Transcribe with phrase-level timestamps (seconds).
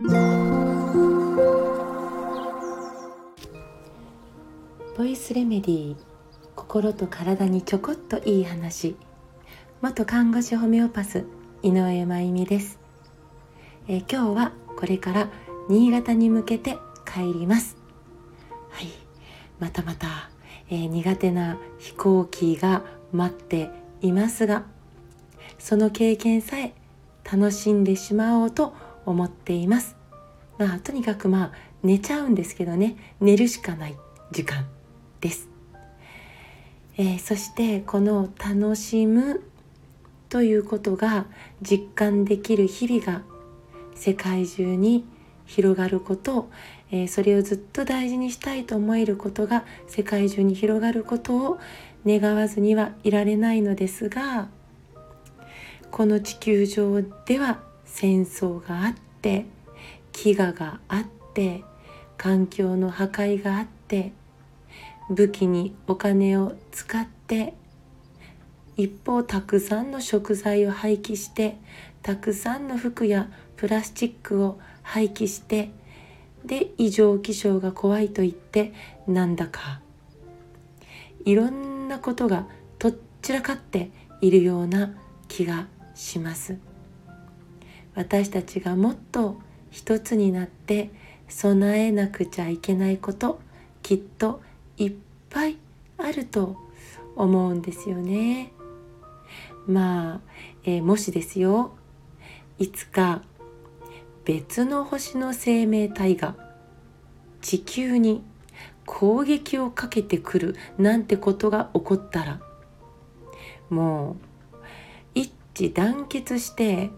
[0.00, 0.06] ボ
[5.04, 5.98] イスレメディー
[6.54, 8.94] 心と体にちょこっといい話。
[9.80, 11.24] 元看護師ホメオパス
[11.64, 12.78] 井上真由美です、
[13.88, 15.30] え、今日はこれから
[15.68, 17.76] 新潟に向けて帰ります。
[18.70, 18.86] はい。
[19.58, 20.30] またまた、
[20.70, 23.68] えー、苦手な飛行機が待って
[24.00, 24.62] いますが
[25.58, 26.72] その経験さえ
[27.24, 29.96] 楽しんでしまおうと思思っています。
[30.58, 31.52] まあとにかくまあ
[31.82, 32.96] 寝ちゃうんですけどね。
[33.20, 33.96] 寝るしかない
[34.30, 34.66] 時間
[35.20, 35.48] です、
[36.96, 39.42] えー、そしてこの楽しむ
[40.28, 41.26] ということが
[41.62, 43.22] 実感できる日々が
[43.94, 45.06] 世界中に
[45.46, 46.50] 広がること、
[46.90, 51.58] えー、それをずっと大事にしたいと思えることが世界中に広がることを
[52.06, 54.48] 願わずにはいられないのですが
[55.90, 57.60] この地球上では
[57.92, 59.46] 戦争があって
[60.12, 61.64] 飢餓があって
[62.16, 64.12] 環境の破壊があって
[65.10, 67.54] 武器にお金を使って
[68.76, 71.56] 一方たくさんの食材を廃棄して
[72.02, 75.70] たくさんの服やプラスチックを廃棄して
[76.44, 78.72] で異常気象が怖いと言って
[79.06, 79.80] なんだか。
[81.24, 82.46] いろんなことが
[82.78, 84.94] とっちらかっているような
[85.28, 86.56] 気がします。
[87.98, 89.40] 私たちがもっと
[89.72, 90.90] 一つになって
[91.26, 93.40] 備えなくちゃいけないこと
[93.82, 94.40] きっと
[94.76, 94.92] いっ
[95.30, 95.56] ぱい
[95.98, 96.56] あると
[97.16, 98.52] 思うんですよね。
[99.66, 100.20] まあ、
[100.62, 101.72] えー、もしですよ。
[102.60, 103.22] いつか
[104.24, 106.36] 別の星の生命体が
[107.40, 108.22] 地球に
[108.86, 112.40] 攻撃をかけてくるなんてことが起こったら
[113.70, 114.16] もう
[115.16, 116.90] 一致団結して、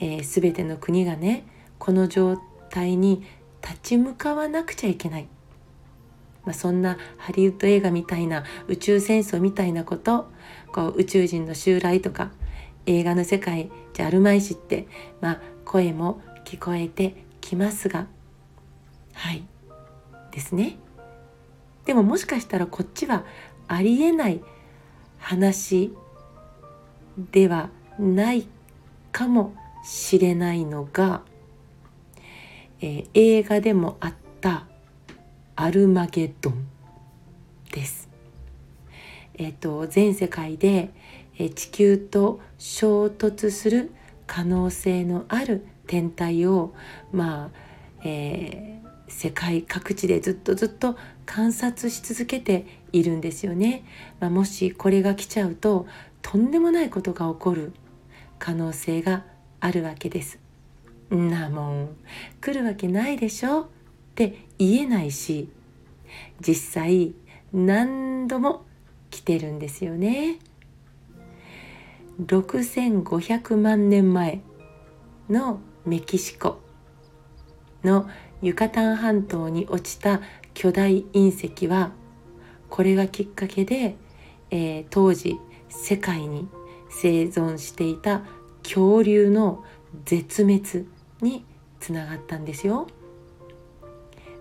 [0.00, 1.46] えー、全ての国がね
[1.78, 2.36] この状
[2.70, 3.24] 態に
[3.62, 5.28] 立ち向かわなくちゃいけない、
[6.44, 10.28] まあ、そんなハリウッド映画みたいな宇宙戦争みたいなこと
[10.72, 12.30] こう宇宙人の襲来とか
[12.86, 14.86] 映画の世界じゃあるまいしって、
[15.20, 18.06] まあ、声も聞こえてきますが
[19.14, 19.44] はい。
[20.32, 20.76] ですね。
[21.86, 23.24] でももしかしたらこっちは
[23.68, 24.40] ありえない
[25.18, 25.94] 話
[27.30, 28.46] ではない
[29.12, 29.54] かも。
[29.84, 31.22] しれないのが、
[32.80, 34.66] えー、映画でもあった
[35.54, 36.66] 「アルマゲドン」
[37.70, 38.08] です。
[39.34, 40.90] えっ、ー、と全世界で、
[41.38, 43.92] えー、地球と衝突する
[44.26, 46.72] 可能性のある天体を
[47.12, 47.58] まあ、
[48.04, 50.96] えー、世界各地でずっとずっと
[51.26, 53.84] 観察し続けているんですよね。
[54.18, 55.86] まあ、もしこれが来ちゃうと
[56.22, 57.72] とんでもないことが起こる
[58.38, 59.24] 可能性が
[59.64, 60.38] あるわけです。
[61.08, 61.96] なもん
[62.42, 63.62] 来るわけないでしょ？
[63.62, 63.66] っ
[64.14, 65.48] て言えないし
[66.46, 67.14] 実際
[67.50, 68.66] 何度も
[69.08, 70.38] 来てるんですよね。
[72.20, 74.42] 6500万年前
[75.30, 76.60] のメキシコ
[77.82, 78.06] の
[78.42, 80.20] ユカタン半島に落ちた
[80.52, 81.92] 巨大隕石は
[82.68, 83.96] これがきっかけで、
[84.50, 85.38] えー、当時
[85.70, 86.48] 世界に
[86.90, 88.24] 生存していた
[88.64, 89.64] 恐竜の
[90.04, 90.86] 絶滅
[91.20, 91.44] に
[91.78, 92.88] つながったんですよ。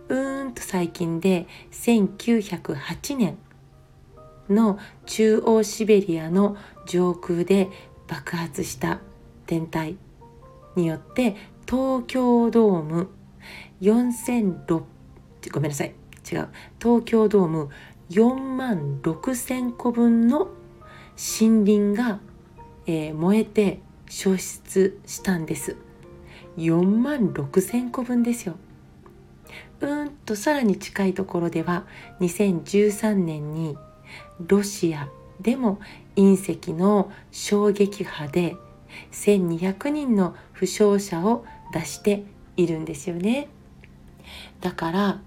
[0.09, 3.37] うーんと最近で1908年
[4.49, 6.57] の中央シベリアの
[6.87, 7.69] 上空で
[8.07, 8.99] 爆発した
[9.45, 9.95] 天体
[10.75, 11.35] によって
[11.65, 13.09] 東京ドーム
[13.81, 14.83] 4600
[15.51, 15.95] ごめんなさい
[16.31, 16.49] 違う
[16.81, 17.69] 東京ドーム
[18.09, 20.49] 4万6,000個分の
[21.15, 22.19] 森林が
[22.85, 23.79] えー、燃えて
[24.13, 25.75] 消失したんです。
[26.57, 28.55] 4万6,000個分ですよ。
[29.81, 31.85] うんとさらに近いところでは
[32.21, 33.75] 2013年に
[34.39, 35.09] ロシア
[35.41, 35.79] でも
[36.15, 38.55] 隕石の衝撃波で
[39.11, 41.43] 1200人の負傷者を
[41.73, 42.23] 出して
[42.55, 43.47] いるんですよね。
[44.61, 45.21] だから、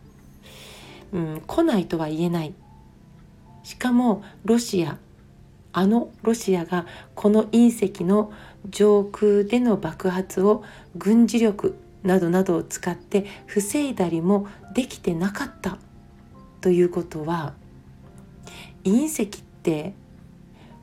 [1.12, 2.54] うん、来ないとは言えない。
[3.64, 4.96] しかもロシア
[5.78, 8.32] あのロシアがこの隕石の
[8.67, 10.64] 上空での爆発を
[10.96, 15.76] 軍事力などなどを使って防いだりもできてなかった
[16.62, 17.52] ということは
[18.84, 19.26] 隕石っ
[19.62, 19.93] て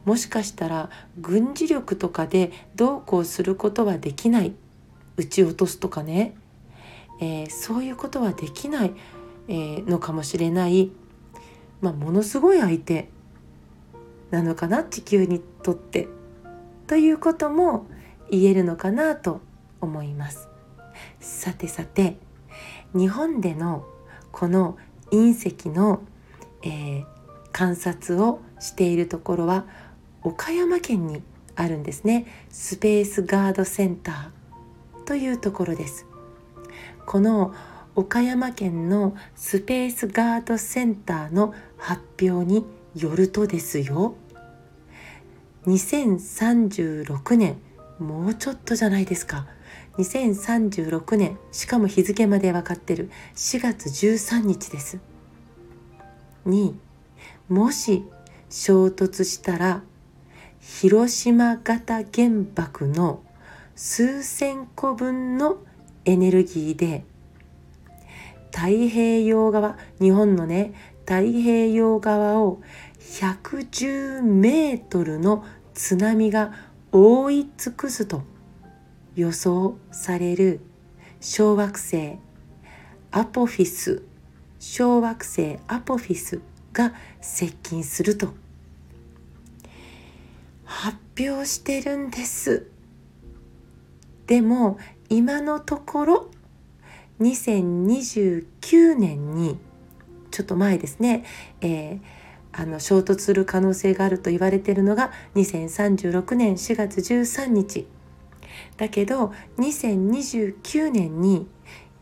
[0.05, 4.53] もしかしたら軍事力とかでどうこうすることはできない。
[5.17, 6.35] 撃ち落とすとかね、
[7.19, 8.93] えー、そういうことはできない、
[9.47, 10.91] えー、のかもしれない、
[11.81, 13.09] まあ、ものすごい相手。
[14.33, 16.07] なのかな地球にとって
[16.87, 17.85] ということも
[18.31, 19.41] 言えるのかなと
[19.79, 20.49] 思います。
[21.19, 22.17] さてさて
[22.95, 23.85] 日本での
[24.31, 24.75] この
[25.11, 26.01] 隕石の、
[26.63, 27.05] えー、
[27.51, 29.65] 観察をしているところは
[30.23, 31.21] 岡山県に
[31.55, 32.25] あるんですね。
[32.49, 36.07] スペースガードセンターというところです。
[37.05, 37.53] この
[37.93, 42.65] 岡山県のスペースガードセンターの発表に
[42.95, 44.15] よるとですよ。
[45.65, 47.57] 2036年
[47.99, 49.47] もうちょっとじゃないですか。
[49.97, 53.09] 2036年しかも日付まで分かってる。
[53.35, 54.99] 4月13日です。
[56.45, 56.77] に
[57.47, 58.03] もし
[58.49, 59.83] 衝突したら
[60.59, 63.23] 広島型原爆の
[63.75, 65.57] 数千個分の
[66.05, 67.05] エネルギーで
[68.51, 70.73] 太平洋側日本のね
[71.05, 72.61] 太平洋側を
[73.11, 76.53] 110メートルの津波が
[76.91, 78.23] 覆い尽くすと
[79.15, 80.61] 予想される
[81.19, 82.17] 小惑星
[83.11, 84.03] アポフィス
[84.59, 86.41] 小惑星アポフィス
[86.71, 88.33] が接近すると。
[90.65, 92.67] 発表してるんです。
[94.25, 94.79] でも
[95.09, 96.31] 今のところ
[97.19, 99.59] 2029年に
[100.31, 101.23] ちょっと前ですね、
[101.61, 101.99] えー、
[102.53, 107.87] あの衝突する可能性があると言われているのが2036年4月13日。
[108.77, 111.47] だけど2029年に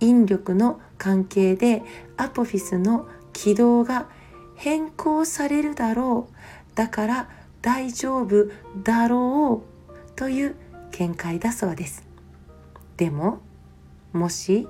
[0.02, 1.84] 引力の関係で
[2.18, 4.10] アポフィスの軌道が
[4.56, 6.76] 変更されるだろう。
[6.76, 7.30] だから
[7.62, 8.50] 大丈夫
[8.84, 10.56] だろうという
[10.92, 12.04] 見解だそうです。
[12.98, 13.40] でも
[14.14, 14.68] もし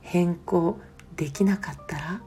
[0.00, 0.78] 変更
[1.16, 2.20] できなかったら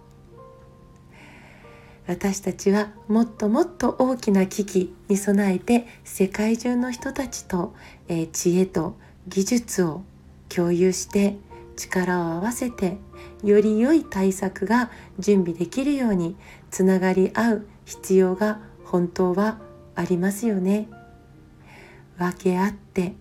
[2.09, 7.75] 私たちはもっともっと大きな危機に備えて世界中の人たちと、
[8.07, 8.95] え、知恵と
[9.27, 10.01] 技術を
[10.49, 11.37] 共有して
[11.75, 12.97] 力を合わせて
[13.43, 14.89] より良い対策が
[15.19, 16.35] 準備できるように
[16.71, 19.59] つながり合う必要が本当は
[19.93, 20.89] ありますよね。
[22.17, 23.13] 分け合って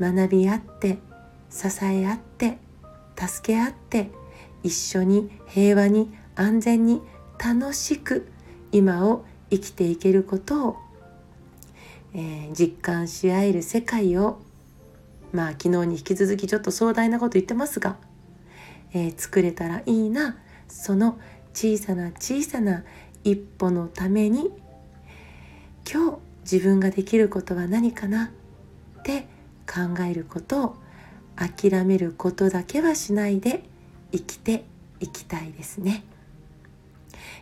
[0.00, 0.98] 学び合って
[1.48, 2.58] 支え合って
[3.16, 4.10] 助け合って
[4.64, 7.02] 一緒に平和に安全に
[7.38, 8.31] 楽しく
[8.72, 10.76] 今を生きていけることを、
[12.14, 14.40] えー、実感し合える世界を
[15.32, 17.96] まあ昨日に引き続きちょっと壮大なこと言ってますが、
[18.92, 20.38] えー、作れたらいいな
[20.68, 21.18] その
[21.54, 22.84] 小さな小さな
[23.24, 24.50] 一歩のために
[25.90, 26.18] 今日
[26.50, 28.32] 自分ができることは何かな？
[29.00, 29.26] って
[29.66, 30.76] 考えることを
[31.36, 33.64] 諦めることだけはしないで
[34.12, 34.64] 生きて
[35.00, 36.04] いきたいですね。